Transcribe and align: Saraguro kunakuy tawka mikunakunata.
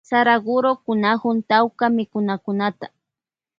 Saraguro 0.09 0.69
kunakuy 0.83 1.37
tawka 1.49 1.85
mikunakunata. 1.97 2.87